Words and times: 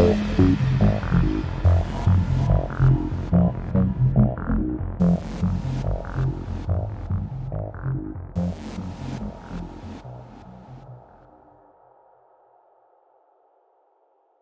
Oh. 0.00 0.29